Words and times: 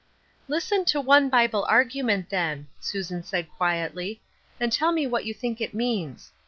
"Listen 0.47 0.83
to 0.85 0.99
one 0.99 1.29
Bible 1.29 1.63
argument, 1.69 2.29
then," 2.31 2.65
Susan 2.79 3.21
said, 3.23 3.51
quietly," 3.55 4.19
and 4.59 4.71
tell 4.71 4.91
me 4.91 5.05
what 5.05 5.25
you 5.25 5.33
think 5.35 5.61
it 5.61 5.75
means. 5.75 6.31